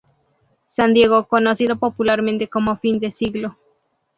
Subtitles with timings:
[0.71, 3.55] San Diego conocido popularmente como Fin de Siglo.